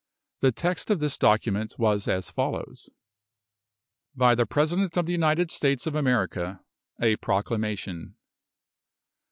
The 0.39 0.51
text 0.51 0.89
of 0.89 0.97
this 0.97 1.15
document 1.15 1.75
was 1.77 2.07
as 2.07 2.31
follows: 2.31 2.89
BY 4.15 4.33
THE 4.33 4.45
PRESIDENT 4.47 4.97
OF 4.97 5.05
THE 5.05 5.11
UNITED 5.13 5.51
STATES 5.51 5.85
OF 5.85 5.93
AMERICA. 5.93 6.61
A 6.99 7.17
Proclamation. 7.17 8.15